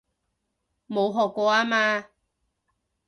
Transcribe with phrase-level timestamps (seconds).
[0.89, 2.05] 冇學過吖嘛